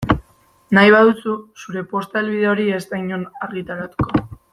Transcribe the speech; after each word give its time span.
Nahi 0.77 0.93
baduzu 0.95 1.35
zure 1.65 1.83
posta 1.91 2.21
helbide 2.23 2.49
hori 2.55 2.65
ez 2.79 2.83
da 2.95 3.03
inon 3.03 3.27
argitaratuko. 3.49 4.25